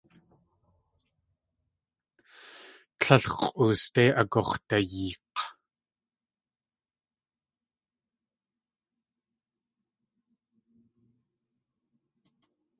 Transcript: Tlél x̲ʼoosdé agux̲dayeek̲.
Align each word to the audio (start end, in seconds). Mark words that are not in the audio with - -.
Tlél 2.99 3.23
x̲ʼoosdé 3.33 4.03
agux̲dayeek̲. 4.21 5.39